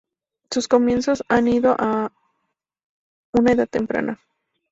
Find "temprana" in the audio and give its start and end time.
3.69-4.19